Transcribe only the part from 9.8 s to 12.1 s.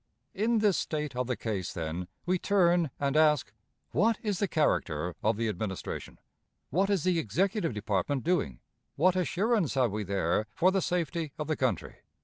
we there for the safety of the country?